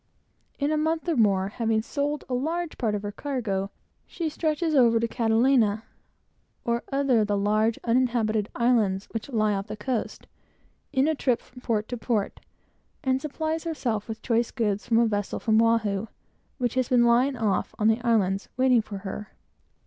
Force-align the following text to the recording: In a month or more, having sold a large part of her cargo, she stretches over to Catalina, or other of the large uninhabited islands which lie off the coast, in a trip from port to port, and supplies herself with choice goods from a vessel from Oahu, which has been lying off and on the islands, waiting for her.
In 0.57 0.71
a 0.71 0.77
month 0.77 1.07
or 1.07 1.15
more, 1.15 1.49
having 1.49 1.83
sold 1.83 2.23
a 2.27 2.33
large 2.33 2.79
part 2.79 2.95
of 2.95 3.03
her 3.03 3.11
cargo, 3.11 3.69
she 4.07 4.29
stretches 4.29 4.73
over 4.73 4.99
to 4.99 5.07
Catalina, 5.07 5.83
or 6.65 6.81
other 6.91 7.19
of 7.19 7.27
the 7.27 7.37
large 7.37 7.77
uninhabited 7.83 8.49
islands 8.55 9.07
which 9.11 9.29
lie 9.29 9.53
off 9.53 9.67
the 9.67 9.77
coast, 9.77 10.25
in 10.91 11.07
a 11.07 11.13
trip 11.13 11.39
from 11.39 11.61
port 11.61 11.87
to 11.89 11.97
port, 11.97 12.39
and 13.03 13.21
supplies 13.21 13.63
herself 13.63 14.07
with 14.07 14.23
choice 14.23 14.49
goods 14.49 14.87
from 14.87 14.97
a 14.97 15.05
vessel 15.05 15.39
from 15.39 15.61
Oahu, 15.61 16.07
which 16.57 16.73
has 16.73 16.89
been 16.89 17.05
lying 17.05 17.37
off 17.37 17.75
and 17.77 17.91
on 17.91 17.95
the 17.95 18.03
islands, 18.03 18.49
waiting 18.57 18.81
for 18.81 18.97
her. 19.05 19.27